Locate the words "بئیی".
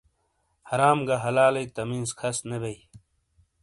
2.61-2.79